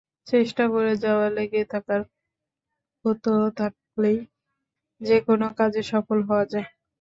[0.27, 2.01] চেষ্টা করে যাওয়া, লেগে থাকার
[3.05, 4.17] প্রত্যয় থাকলেই
[5.01, 6.67] যেকোনো কাজে সফল হওয়া যায়।